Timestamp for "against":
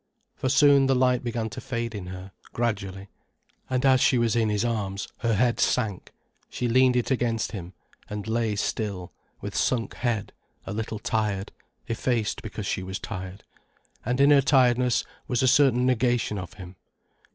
7.11-7.51